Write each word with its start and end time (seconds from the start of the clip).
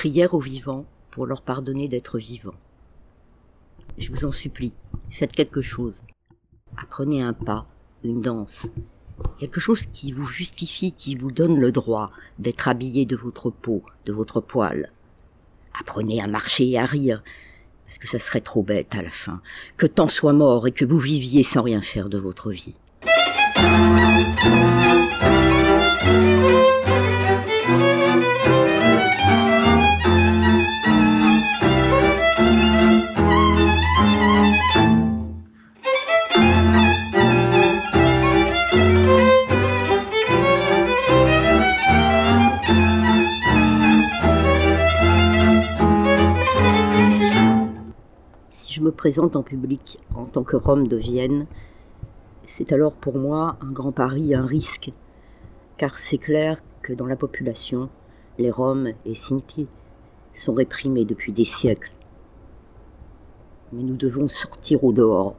prière 0.00 0.32
aux 0.32 0.40
vivants 0.40 0.86
pour 1.10 1.26
leur 1.26 1.42
pardonner 1.42 1.86
d'être 1.86 2.16
vivants. 2.16 2.54
Je 3.98 4.10
vous 4.10 4.24
en 4.24 4.32
supplie, 4.32 4.72
faites 5.10 5.32
quelque 5.32 5.60
chose. 5.60 6.02
Apprenez 6.78 7.20
un 7.20 7.34
pas, 7.34 7.66
une 8.02 8.22
danse, 8.22 8.66
quelque 9.38 9.60
chose 9.60 9.84
qui 9.92 10.12
vous 10.12 10.24
justifie, 10.24 10.92
qui 10.92 11.16
vous 11.16 11.30
donne 11.30 11.60
le 11.60 11.70
droit 11.70 12.12
d'être 12.38 12.66
habillé 12.66 13.04
de 13.04 13.14
votre 13.14 13.50
peau, 13.50 13.82
de 14.06 14.12
votre 14.14 14.40
poil. 14.40 14.90
Apprenez 15.78 16.22
à 16.22 16.28
marcher 16.28 16.70
et 16.70 16.78
à 16.78 16.86
rire, 16.86 17.22
parce 17.84 17.98
que 17.98 18.08
ça 18.08 18.18
serait 18.18 18.40
trop 18.40 18.62
bête 18.62 18.94
à 18.94 19.02
la 19.02 19.10
fin, 19.10 19.42
que 19.76 19.86
tant 19.86 20.08
soit 20.08 20.32
mort 20.32 20.66
et 20.66 20.72
que 20.72 20.86
vous 20.86 20.98
viviez 20.98 21.42
sans 21.42 21.60
rien 21.60 21.82
faire 21.82 22.08
de 22.08 22.16
votre 22.16 22.52
vie. 22.52 22.76
Présente 49.00 49.34
en 49.34 49.42
public 49.42 49.98
en 50.14 50.26
tant 50.26 50.44
que 50.44 50.56
Rome 50.56 50.86
de 50.86 50.98
Vienne, 50.98 51.46
c'est 52.46 52.70
alors 52.70 52.92
pour 52.92 53.16
moi 53.16 53.56
un 53.62 53.72
grand 53.72 53.92
pari, 53.92 54.34
un 54.34 54.44
risque, 54.44 54.92
car 55.78 55.96
c'est 55.96 56.18
clair 56.18 56.62
que 56.82 56.92
dans 56.92 57.06
la 57.06 57.16
population, 57.16 57.88
les 58.36 58.50
Roms 58.50 58.92
et 59.06 59.14
Sinti 59.14 59.68
sont 60.34 60.52
réprimés 60.52 61.06
depuis 61.06 61.32
des 61.32 61.46
siècles. 61.46 61.92
Mais 63.72 63.82
nous 63.82 63.96
devons 63.96 64.28
sortir 64.28 64.84
au 64.84 64.92
dehors, 64.92 65.34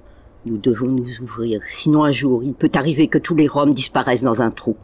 nous 0.48 0.58
devons 0.58 0.88
nous 0.88 1.22
ouvrir, 1.22 1.62
sinon 1.70 2.04
un 2.04 2.12
jour 2.12 2.44
il 2.44 2.56
peut 2.56 2.72
arriver 2.74 3.10
que 3.10 3.20
tous 3.20 3.36
les 3.36 3.48
Roms 3.48 3.76
disparaissent 3.76 4.24
dans 4.24 4.42
un 4.42 4.50
trou. 4.50 4.76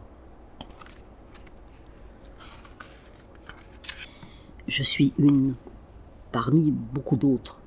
Je 4.68 4.84
suis 4.84 5.12
une, 5.18 5.56
parmi 6.30 6.70
beaucoup 6.70 7.16
d'autres, 7.16 7.60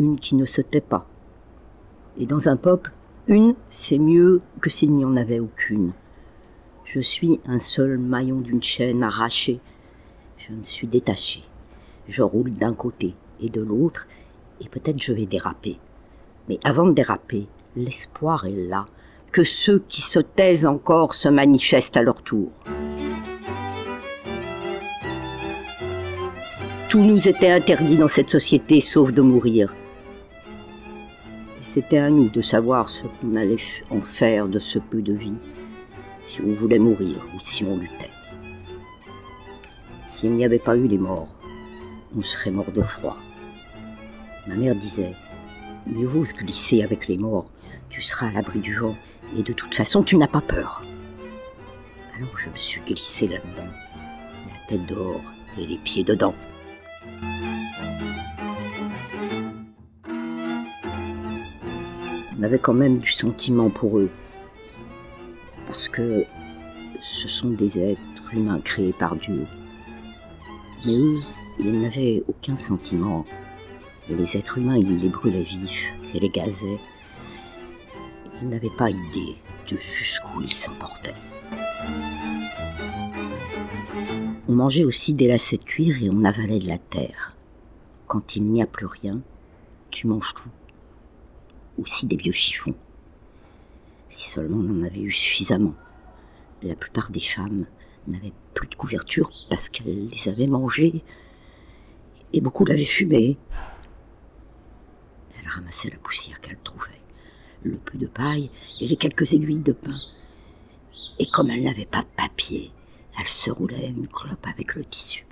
une 0.00 0.18
qui 0.18 0.34
ne 0.34 0.46
se 0.46 0.62
tait 0.62 0.80
pas. 0.80 1.06
Et 2.18 2.26
dans 2.26 2.48
un 2.48 2.56
peuple, 2.56 2.90
une, 3.28 3.54
c'est 3.68 3.98
mieux 3.98 4.40
que 4.60 4.70
s'il 4.70 4.92
n'y 4.92 5.04
en 5.04 5.16
avait 5.16 5.40
aucune. 5.40 5.92
Je 6.84 7.00
suis 7.00 7.38
un 7.46 7.58
seul 7.58 7.98
maillon 7.98 8.40
d'une 8.40 8.62
chaîne 8.62 9.04
arrachée. 9.04 9.60
Je 10.38 10.52
me 10.52 10.64
suis 10.64 10.86
détaché. 10.86 11.42
Je 12.08 12.22
roule 12.22 12.52
d'un 12.52 12.72
côté 12.72 13.14
et 13.40 13.50
de 13.50 13.60
l'autre, 13.60 14.08
et 14.60 14.68
peut-être 14.68 15.00
je 15.00 15.12
vais 15.12 15.26
déraper. 15.26 15.78
Mais 16.48 16.58
avant 16.64 16.86
de 16.86 16.92
déraper, 16.92 17.46
l'espoir 17.76 18.46
est 18.46 18.68
là, 18.68 18.86
que 19.30 19.44
ceux 19.44 19.78
qui 19.88 20.00
se 20.00 20.18
taisent 20.18 20.66
encore 20.66 21.14
se 21.14 21.28
manifestent 21.28 21.96
à 21.96 22.02
leur 22.02 22.22
tour. 22.22 22.50
Tout 26.88 27.04
nous 27.04 27.28
était 27.28 27.52
interdit 27.52 27.98
dans 27.98 28.08
cette 28.08 28.30
société 28.30 28.80
sauf 28.80 29.12
de 29.12 29.22
mourir. 29.22 29.72
C'était 31.72 31.98
à 31.98 32.10
nous 32.10 32.28
de 32.28 32.40
savoir 32.40 32.88
ce 32.88 33.04
qu'on 33.06 33.36
allait 33.36 33.62
en 33.90 34.00
faire 34.00 34.48
de 34.48 34.58
ce 34.58 34.80
peu 34.80 35.02
de 35.02 35.12
vie, 35.12 35.36
si 36.24 36.40
on 36.40 36.50
voulait 36.50 36.80
mourir 36.80 37.24
ou 37.32 37.38
si 37.38 37.62
on 37.62 37.76
luttait. 37.76 38.10
S'il 40.08 40.32
n'y 40.32 40.44
avait 40.44 40.58
pas 40.58 40.76
eu 40.76 40.88
les 40.88 40.98
morts, 40.98 41.32
on 42.18 42.22
serait 42.22 42.50
mort 42.50 42.72
de 42.72 42.82
froid. 42.82 43.16
Ma 44.48 44.56
mère 44.56 44.74
disait, 44.74 45.14
mieux 45.86 46.08
vaut 46.08 46.24
se 46.24 46.34
glisser 46.34 46.82
avec 46.82 47.06
les 47.06 47.16
morts, 47.16 47.48
tu 47.88 48.02
seras 48.02 48.26
à 48.26 48.32
l'abri 48.32 48.58
du 48.58 48.74
vent, 48.74 48.96
et 49.38 49.44
de 49.44 49.52
toute 49.52 49.76
façon 49.76 50.02
tu 50.02 50.16
n'as 50.16 50.26
pas 50.26 50.40
peur. 50.40 50.82
Alors 52.16 52.36
je 52.36 52.48
me 52.48 52.56
suis 52.56 52.80
glissé 52.80 53.28
là-dedans, 53.28 53.70
la 54.48 54.66
tête 54.66 54.86
dehors 54.86 55.22
et 55.56 55.68
les 55.68 55.78
pieds 55.78 56.02
dedans. 56.02 56.34
On 62.40 62.42
avait 62.42 62.58
quand 62.58 62.72
même 62.72 62.96
du 63.00 63.10
sentiment 63.10 63.68
pour 63.68 63.98
eux, 63.98 64.08
parce 65.66 65.90
que 65.90 66.24
ce 67.02 67.28
sont 67.28 67.50
des 67.50 67.78
êtres 67.78 68.32
humains 68.32 68.60
créés 68.60 68.94
par 68.94 69.14
Dieu. 69.14 69.46
Mais 70.86 70.94
eux, 70.94 71.18
ils 71.58 71.82
n'avaient 71.82 72.24
aucun 72.28 72.56
sentiment. 72.56 73.26
Les 74.08 74.38
êtres 74.38 74.56
humains, 74.56 74.78
ils 74.78 75.00
les 75.00 75.10
brûlaient 75.10 75.42
vifs 75.42 75.92
et 76.14 76.18
les 76.18 76.30
gazaient. 76.30 76.80
Ils 78.40 78.48
n'avaient 78.48 78.70
pas 78.78 78.88
idée 78.88 79.36
de 79.70 79.76
jusqu'où 79.76 80.40
ils 80.40 80.54
s'emportaient. 80.54 81.12
On 84.48 84.54
mangeait 84.54 84.84
aussi 84.84 85.12
des 85.12 85.28
lacets 85.28 85.58
de 85.58 85.64
cuir 85.64 86.02
et 86.02 86.08
on 86.08 86.24
avalait 86.24 86.58
de 86.58 86.68
la 86.68 86.78
terre. 86.78 87.36
Quand 88.06 88.34
il 88.34 88.44
n'y 88.44 88.62
a 88.62 88.66
plus 88.66 88.86
rien, 88.86 89.20
tu 89.90 90.06
manges 90.06 90.32
tout. 90.34 90.48
Aussi 91.80 92.06
des 92.06 92.16
vieux 92.16 92.32
chiffons. 92.32 92.74
Si 94.10 94.28
seulement 94.28 94.58
on 94.58 94.80
en 94.80 94.82
avait 94.84 95.00
eu 95.00 95.12
suffisamment. 95.12 95.74
La 96.62 96.74
plupart 96.74 97.10
des 97.10 97.20
femmes 97.20 97.64
n'avaient 98.06 98.34
plus 98.52 98.68
de 98.68 98.74
couverture 98.74 99.30
parce 99.48 99.70
qu'elles 99.70 100.08
les 100.08 100.28
avaient 100.28 100.46
mangés 100.46 101.02
et 102.34 102.40
beaucoup 102.42 102.66
l'avaient 102.66 102.84
fumé. 102.84 103.38
Elle 105.38 105.48
ramassait 105.48 105.88
la 105.88 105.96
poussière 105.96 106.38
qu'elle 106.42 106.58
trouvait, 106.62 107.00
le 107.62 107.76
peu 107.78 107.96
de 107.96 108.06
paille 108.06 108.50
et 108.80 108.86
les 108.86 108.96
quelques 108.96 109.32
aiguilles 109.32 109.60
de 109.60 109.72
pain. 109.72 109.96
Et 111.18 111.26
comme 111.32 111.50
elle 111.50 111.62
n'avait 111.62 111.86
pas 111.86 112.02
de 112.02 112.08
papier, 112.14 112.72
elle 113.18 113.26
se 113.26 113.50
roulait 113.50 113.88
une 113.88 114.06
clope 114.06 114.46
avec 114.46 114.74
le 114.74 114.84
tissu. 114.84 115.24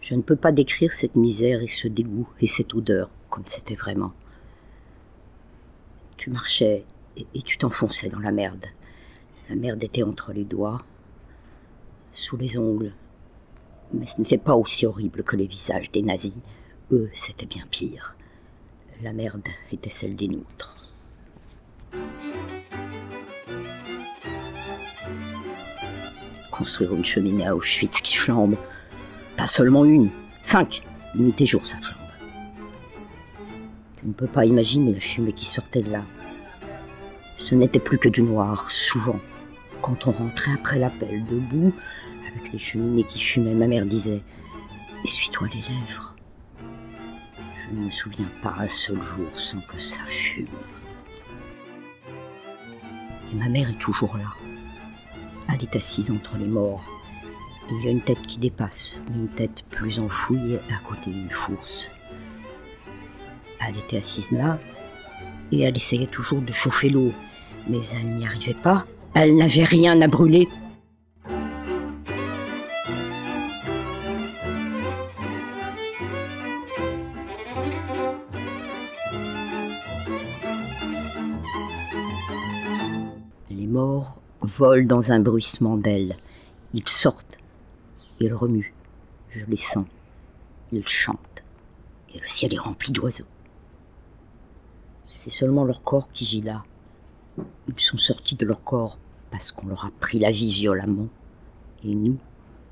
Je 0.00 0.14
ne 0.14 0.22
peux 0.22 0.36
pas 0.36 0.52
décrire 0.52 0.92
cette 0.92 1.16
misère 1.16 1.62
et 1.62 1.68
ce 1.68 1.88
dégoût 1.88 2.28
et 2.40 2.46
cette 2.46 2.74
odeur 2.74 3.10
comme 3.28 3.44
c'était 3.46 3.74
vraiment. 3.74 4.12
Tu 6.16 6.30
marchais 6.30 6.84
et, 7.16 7.42
tu 7.42 7.58
t'enfonçais 7.58 8.08
dans 8.08 8.20
la 8.20 8.32
merde. 8.32 8.66
La 9.48 9.56
merde 9.56 9.82
était 9.82 10.02
entre 10.02 10.32
les 10.32 10.44
doigts, 10.44 10.84
sous 12.12 12.36
les 12.36 12.58
ongles. 12.58 12.92
Mais 13.92 14.06
ce 14.06 14.18
n'était 14.18 14.38
pas 14.38 14.54
aussi 14.54 14.86
horrible 14.86 15.22
que 15.22 15.36
les 15.36 15.46
visages 15.46 15.90
des 15.90 16.02
nazis. 16.02 16.36
Eux, 16.92 17.10
c'était 17.14 17.46
bien 17.46 17.64
pire. 17.70 18.16
La 19.02 19.12
merde 19.12 19.48
était 19.72 19.90
celle 19.90 20.16
des 20.16 20.28
nôtres. 20.28 20.76
Construire 26.50 26.94
une 26.94 27.04
cheminée 27.04 27.46
à 27.46 27.54
Auschwitz 27.54 28.00
qui 28.00 28.16
flambe. 28.16 28.56
Pas 29.38 29.46
seulement 29.46 29.84
une, 29.84 30.10
cinq, 30.42 30.82
nuit 31.14 31.40
et 31.40 31.46
jour 31.46 31.64
ça 31.64 31.78
flambe. 31.78 31.96
Tu 33.96 34.06
ne 34.06 34.12
peux 34.12 34.26
pas 34.26 34.44
imaginer 34.44 34.92
la 34.92 34.98
fumée 34.98 35.32
qui 35.32 35.46
sortait 35.46 35.80
de 35.80 35.92
là. 35.92 36.02
Ce 37.36 37.54
n'était 37.54 37.78
plus 37.78 37.98
que 37.98 38.08
du 38.08 38.22
noir, 38.22 38.68
souvent. 38.68 39.20
Quand 39.80 40.08
on 40.08 40.10
rentrait 40.10 40.52
après 40.54 40.80
l'appel, 40.80 41.24
debout, 41.24 41.72
avec 42.26 42.52
les 42.52 42.58
cheminées 42.58 43.04
qui 43.04 43.20
fumaient, 43.20 43.54
ma 43.54 43.68
mère 43.68 43.86
disait 43.86 44.22
Essuie-toi 45.04 45.46
les 45.54 45.62
lèvres. 45.62 46.16
Je 47.62 47.76
ne 47.76 47.84
me 47.84 47.90
souviens 47.92 48.28
pas 48.42 48.56
un 48.58 48.66
seul 48.66 49.00
jour 49.00 49.28
sans 49.34 49.60
que 49.60 49.78
ça 49.78 50.02
fume. 50.08 50.48
Et 53.32 53.36
ma 53.36 53.48
mère 53.48 53.70
est 53.70 53.78
toujours 53.78 54.16
là. 54.16 54.34
Elle 55.48 55.62
est 55.62 55.76
assise 55.76 56.10
entre 56.10 56.36
les 56.38 56.46
morts. 56.46 56.97
Il 57.70 57.84
y 57.84 57.88
a 57.88 57.90
une 57.90 58.00
tête 58.00 58.22
qui 58.22 58.38
dépasse, 58.38 58.98
une 59.14 59.28
tête 59.28 59.62
plus 59.68 59.98
enfouie 59.98 60.56
à 60.70 60.82
côté 60.82 61.10
d'une 61.10 61.30
fosse. 61.30 61.90
Elle 63.60 63.76
était 63.76 63.98
assise 63.98 64.32
là, 64.32 64.58
et 65.52 65.60
elle 65.60 65.76
essayait 65.76 66.06
toujours 66.06 66.40
de 66.40 66.50
chauffer 66.50 66.88
l'eau, 66.88 67.12
mais 67.68 67.80
elle 67.94 68.06
n'y 68.06 68.24
arrivait 68.24 68.54
pas. 68.54 68.86
Elle 69.14 69.36
n'avait 69.36 69.64
rien 69.64 70.00
à 70.00 70.08
brûler. 70.08 70.48
Les 83.50 83.66
morts 83.66 84.22
volent 84.40 84.86
dans 84.86 85.12
un 85.12 85.20
bruissement 85.20 85.76
d'ailes. 85.76 86.16
Ils 86.72 86.88
sortent, 86.88 87.27
ils 88.20 88.34
remuent. 88.34 88.74
Je 89.30 89.44
les 89.44 89.56
sens. 89.56 89.86
Ils 90.72 90.86
chantent. 90.86 91.44
Et 92.14 92.18
le 92.18 92.26
ciel 92.26 92.54
est 92.54 92.58
rempli 92.58 92.92
d'oiseaux. 92.92 93.24
C'est 95.22 95.30
seulement 95.30 95.64
leur 95.64 95.82
corps 95.82 96.10
qui 96.12 96.24
gît 96.24 96.42
là. 96.42 96.64
Ils 97.68 97.80
sont 97.80 97.98
sortis 97.98 98.34
de 98.34 98.46
leur 98.46 98.62
corps 98.64 98.98
parce 99.30 99.52
qu'on 99.52 99.66
leur 99.66 99.84
a 99.84 99.90
pris 100.00 100.18
la 100.18 100.30
vie 100.30 100.52
violemment. 100.52 101.08
Et 101.84 101.94
nous, 101.94 102.18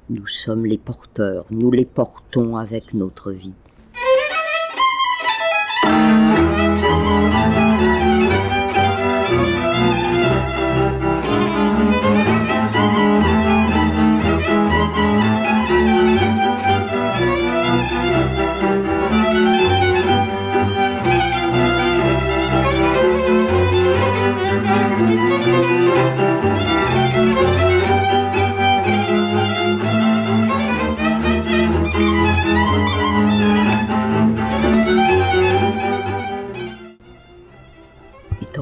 nous 0.08 0.26
sommes 0.26 0.66
les 0.66 0.78
porteurs, 0.78 1.44
nous 1.50 1.70
les 1.70 1.84
portons 1.84 2.56
avec 2.56 2.94
notre 2.94 3.32
vie. 3.32 3.54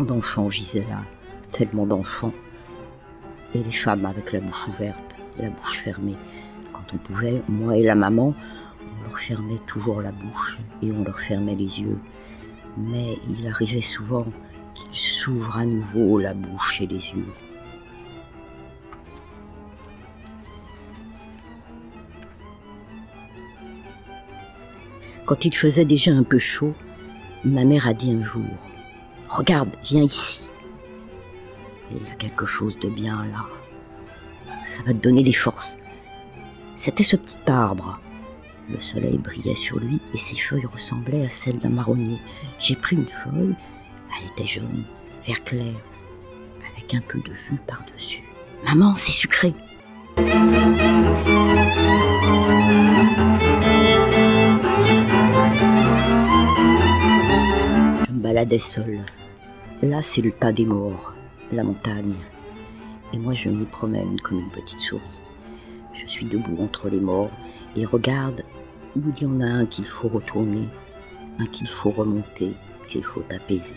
D'enfants, 0.03 0.51
Gisela, 0.51 1.03
tellement 1.51 1.87
d'enfants. 1.87 2.33
Et 3.55 3.63
les 3.63 3.73
femmes 3.73 4.05
avec 4.05 4.33
la 4.33 4.41
bouche 4.41 4.69
ouverte, 4.69 5.17
la 5.39 5.51
bouche 5.51 5.79
fermée. 5.79 6.17
Quand 6.73 6.85
on 6.93 6.97
pouvait, 6.97 7.43
moi 7.49 7.77
et 7.77 7.85
la 7.85 7.95
maman, 7.95 8.35
on 8.83 9.09
leur 9.09 9.19
fermait 9.19 9.61
toujours 9.67 10.03
la 10.03 10.11
bouche 10.11 10.59
et 10.83 10.91
on 10.91 11.05
leur 11.05 11.21
fermait 11.21 11.55
les 11.55 11.81
yeux. 11.81 11.99
Mais 12.77 13.19
il 13.29 13.47
arrivait 13.47 13.81
souvent 13.81 14.27
qu'ils 14.75 14.99
s'ouvrent 14.99 15.59
à 15.59 15.65
nouveau 15.65 16.19
la 16.19 16.35
bouche 16.35 16.81
et 16.81 16.87
les 16.87 17.11
yeux. 17.11 17.33
Quand 25.27 25.45
il 25.45 25.55
faisait 25.55 25.85
déjà 25.85 26.11
un 26.11 26.25
peu 26.25 26.39
chaud, 26.39 26.75
ma 27.45 27.65
mère 27.65 27.87
a 27.87 27.95
dit 27.95 28.11
un 28.11 28.23
jour 28.23 28.45
Regarde, 29.29 29.71
viens 29.83 30.03
ici. 30.03 30.51
Il 31.91 32.07
y 32.07 32.11
a 32.11 32.15
quelque 32.15 32.47
chose 32.47 32.79
de 32.79 32.89
bien 32.89 33.25
là. 33.27 33.47
Ça 34.65 34.83
va 34.83 34.93
te 34.93 34.99
donner 34.99 35.23
des 35.23 35.33
forces. 35.33 35.77
C'était 36.77 37.05
ce 37.05 37.17
petit 37.17 37.39
arbre. 37.47 37.99
Le 38.71 38.81
soleil 38.81 39.19
brillait 39.19 39.55
sur 39.55 39.79
lui 39.79 40.01
et 40.15 40.19
ses 40.19 40.37
feuilles 40.37 40.67
ressemblaient 40.67 41.27
à 41.27 41.29
celles 41.29 41.59
d'un 41.59 41.69
marronnier. 41.69 42.19
J'ai 42.59 42.77
pris 42.77 42.97
une 42.97 43.07
feuille, 43.07 43.55
elle 44.17 44.31
était 44.33 44.47
jaune, 44.47 44.85
vert 45.27 45.45
clair, 45.45 45.75
avec 46.73 46.95
un 46.95 47.01
peu 47.01 47.21
de 47.21 47.33
jus 47.35 47.61
par-dessus. 47.67 48.23
Maman, 48.65 48.95
c'est 48.97 49.13
sucré. 49.13 49.55
Baladais 58.45 58.59
seule. 58.59 59.01
Là, 59.83 60.03
c'est 60.03 60.21
le 60.21 60.31
tas 60.31 60.53
des 60.53 60.67
morts, 60.67 61.15
la 61.51 61.65
montagne. 61.65 62.15
Et 63.13 63.19
moi, 63.19 63.33
je 63.33 63.49
m'y 63.49 63.65
promène 63.65 64.21
comme 64.21 64.41
une 64.41 64.51
petite 64.51 64.81
souris. 64.81 65.03
Je 65.95 66.07
suis 66.07 66.27
debout 66.27 66.63
entre 66.63 66.91
les 66.91 67.01
morts 67.01 67.31
et 67.75 67.87
regarde 67.87 68.43
où 68.97 69.01
il 69.17 69.23
y 69.23 69.27
en 69.27 69.41
a 69.41 69.47
un 69.47 69.67
qu'il 69.67 69.87
faut 69.87 70.09
retourner, 70.09 70.69
un 71.39 71.47
qu'il 71.47 71.69
faut 71.69 71.91
remonter, 71.91 72.53
qu'il 72.89 73.03
faut 73.03 73.23
apaiser. 73.35 73.75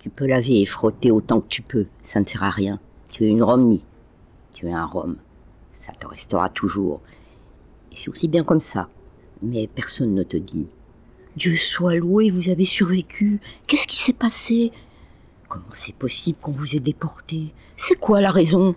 Tu 0.00 0.10
peux 0.10 0.26
laver 0.26 0.62
et 0.62 0.66
frotter 0.66 1.12
autant 1.12 1.40
que 1.40 1.48
tu 1.48 1.62
peux, 1.62 1.86
ça 2.02 2.20
ne 2.20 2.26
sert 2.26 2.42
à 2.42 2.50
rien. 2.50 2.80
Tu 3.08 3.24
es 3.24 3.28
une 3.28 3.42
Romney, 3.42 3.80
tu 4.52 4.66
es 4.66 4.72
un 4.72 4.86
Rome, 4.86 5.16
ça 5.86 5.92
te 5.92 6.06
restera 6.06 6.48
toujours. 6.48 7.00
Et 7.92 7.96
c'est 7.96 8.08
aussi 8.08 8.28
bien 8.28 8.44
comme 8.44 8.60
ça, 8.60 8.88
mais 9.42 9.66
personne 9.66 10.14
ne 10.14 10.22
te 10.22 10.36
dit 10.36 10.66
Dieu 11.36 11.56
soit 11.56 11.94
loué, 11.94 12.30
vous 12.30 12.48
avez 12.48 12.64
survécu. 12.64 13.40
Qu'est-ce 13.66 13.86
qui 13.86 13.96
s'est 13.96 14.12
passé? 14.12 14.72
Comment 15.48 15.64
c'est 15.72 15.94
possible 15.94 16.38
qu'on 16.40 16.52
vous 16.52 16.76
ait 16.76 16.80
déporté? 16.80 17.54
C'est 17.76 17.98
quoi 17.98 18.20
la 18.20 18.30
raison? 18.30 18.74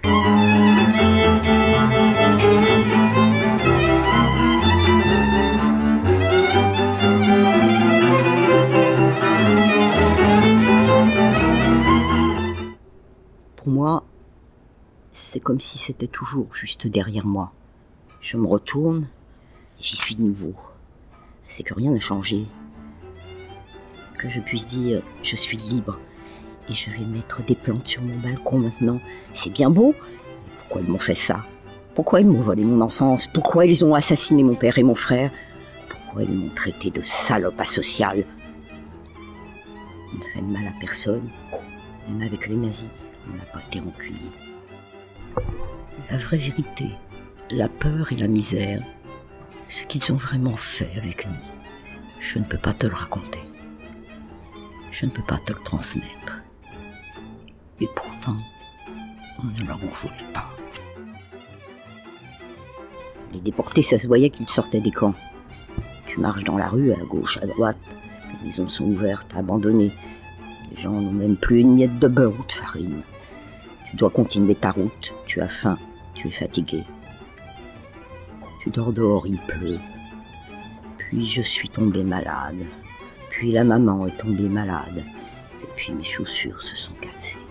Pour 13.55 13.67
moi, 13.67 14.05
c'est 15.11 15.39
comme 15.39 15.59
si 15.59 15.77
c'était 15.77 16.07
toujours 16.07 16.53
juste 16.53 16.87
derrière 16.87 17.25
moi. 17.25 17.51
Je 18.21 18.37
me 18.37 18.47
retourne 18.47 19.07
et 19.07 19.22
j'y 19.79 19.95
suis 19.95 20.15
de 20.15 20.21
nouveau 20.21 20.53
c'est 21.53 21.63
que 21.63 21.73
rien 21.75 21.91
n'a 21.91 21.99
changé. 21.99 22.45
Que 24.17 24.27
je 24.27 24.39
puisse 24.39 24.65
dire 24.65 25.03
je 25.21 25.35
suis 25.35 25.57
libre 25.57 25.99
et 26.69 26.73
je 26.73 26.89
vais 26.89 27.05
mettre 27.05 27.43
des 27.43 27.55
plantes 27.55 27.87
sur 27.87 28.01
mon 28.01 28.17
balcon 28.17 28.57
maintenant. 28.57 28.99
C'est 29.33 29.51
bien 29.51 29.69
beau. 29.69 29.93
Pourquoi 30.57 30.81
ils 30.81 30.89
m'ont 30.89 30.97
fait 30.97 31.15
ça? 31.15 31.45
Pourquoi 31.93 32.21
ils 32.21 32.27
m'ont 32.27 32.39
volé 32.39 32.63
mon 32.63 32.81
enfance? 32.81 33.27
Pourquoi 33.27 33.65
ils 33.65 33.85
ont 33.85 33.93
assassiné 33.93 34.41
mon 34.41 34.55
père 34.55 34.79
et 34.79 34.83
mon 34.83 34.95
frère? 34.95 35.29
Pourquoi 35.89 36.23
ils 36.23 36.31
m'ont 36.31 36.49
traité 36.49 36.89
de 36.89 37.01
salope 37.03 37.59
asociale? 37.59 38.25
On 40.11 40.17
ne 40.17 40.23
fait 40.23 40.41
de 40.41 40.51
mal 40.51 40.65
à 40.67 40.79
personne. 40.79 41.29
Même 42.07 42.27
avec 42.27 42.47
les 42.47 42.55
nazis, 42.55 42.89
on 43.27 43.37
n'a 43.37 43.45
pas 43.45 43.61
été 43.67 43.79
rancunier. 43.79 44.31
La 46.09 46.17
vraie 46.17 46.37
vérité, 46.37 46.89
la 47.51 47.69
peur 47.69 48.11
et 48.11 48.15
la 48.15 48.27
misère, 48.27 48.81
ce 49.73 49.85
qu'ils 49.85 50.13
ont 50.13 50.17
vraiment 50.17 50.55
fait 50.55 50.91
avec 50.97 51.25
nous. 51.25 51.33
Je 52.19 52.37
ne 52.37 52.43
peux 52.43 52.59
pas 52.59 52.73
te 52.73 52.85
le 52.85 52.93
raconter. 52.93 53.39
Je 54.91 55.07
ne 55.07 55.11
peux 55.11 55.23
pas 55.23 55.39
te 55.39 55.51
le 55.51 55.59
transmettre. 55.63 56.43
Et 57.81 57.87
pourtant, 57.95 58.37
on 59.39 59.47
ne 59.47 59.65
leur 59.65 59.77
en 59.77 59.87
voulait 59.87 60.31
pas. 60.31 60.47
Les 63.33 63.39
déportés, 63.39 63.81
ça 63.81 63.97
se 63.97 64.05
voyait 64.05 64.29
qu'ils 64.29 64.47
sortaient 64.47 64.79
des 64.79 64.91
camps. 64.91 65.15
Tu 66.05 66.19
marches 66.19 66.43
dans 66.43 66.57
la 66.57 66.69
rue, 66.69 66.93
à 66.93 67.03
gauche, 67.09 67.39
à 67.41 67.47
droite. 67.47 67.77
Les 68.31 68.45
maisons 68.45 68.69
sont 68.69 68.85
ouvertes, 68.85 69.33
abandonnées. 69.35 69.91
Les 70.69 70.83
gens 70.83 70.91
n'ont 70.91 71.11
même 71.11 71.35
plus 71.35 71.61
une 71.61 71.73
miette 71.73 71.97
de 71.97 72.07
beurre 72.07 72.39
ou 72.39 72.43
de 72.45 72.51
farine. 72.51 73.01
Tu 73.89 73.95
dois 73.95 74.11
continuer 74.11 74.53
ta 74.53 74.69
route. 74.69 75.15
Tu 75.25 75.41
as 75.41 75.49
faim. 75.49 75.79
Tu 76.13 76.27
es 76.27 76.31
fatigué. 76.31 76.83
Tu 78.63 78.69
dors 78.69 78.93
dehors, 78.93 79.27
il 79.27 79.37
pleut. 79.41 79.79
Puis 80.97 81.27
je 81.27 81.41
suis 81.41 81.67
tombée 81.67 82.05
malade. 82.05 82.65
Puis 83.29 83.51
la 83.51 83.65
maman 83.65 84.07
est 84.07 84.15
tombée 84.15 84.47
malade. 84.47 85.03
Et 85.61 85.67
puis 85.75 85.91
mes 85.91 86.05
chaussures 86.05 86.61
se 86.61 86.77
sont 86.77 86.93
cassées. 87.01 87.42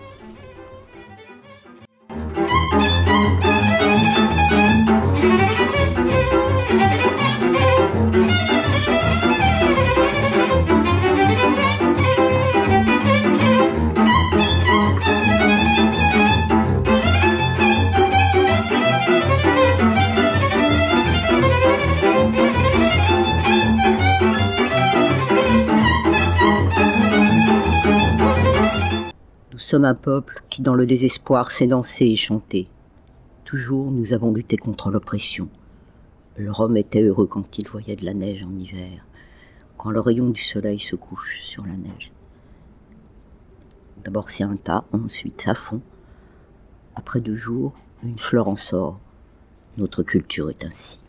Sommes 29.73 29.85
un 29.85 29.95
peuple 29.95 30.43
qui, 30.51 30.61
dans 30.61 30.75
le 30.75 30.85
désespoir, 30.85 31.49
sait 31.49 31.65
danser 31.65 32.05
et 32.05 32.15
chanter. 32.15 32.67
Toujours, 33.43 33.89
nous 33.89 34.13
avons 34.13 34.31
lutté 34.31 34.55
contre 34.55 34.91
l'oppression. 34.91 35.49
Le 36.37 36.51
Rhum 36.51 36.77
était 36.77 37.01
heureux 37.01 37.25
quand 37.25 37.57
il 37.57 37.67
voyait 37.67 37.95
de 37.95 38.05
la 38.05 38.13
neige 38.13 38.43
en 38.43 38.55
hiver, 38.55 39.03
quand 39.79 39.89
le 39.89 39.99
rayon 39.99 40.29
du 40.29 40.43
soleil 40.43 40.79
se 40.79 40.95
couche 40.95 41.41
sur 41.41 41.65
la 41.65 41.73
neige. 41.73 42.11
D'abord 44.03 44.29
c'est 44.29 44.43
un 44.43 44.57
tas, 44.57 44.85
ensuite 44.91 45.41
ça 45.41 45.55
fond. 45.55 45.81
Après 46.95 47.19
deux 47.19 47.35
jours, 47.35 47.73
une 48.03 48.19
fleur 48.19 48.49
en 48.49 48.57
sort. 48.57 48.99
Notre 49.79 50.03
culture 50.03 50.51
est 50.51 50.63
ainsi. 50.65 51.01